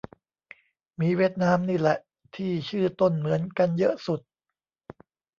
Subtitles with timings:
[0.99, 1.97] มีเวียดนามนี่แหละ
[2.35, 4.21] ที่ชื่อต้นเหมือนกันเยอะสุด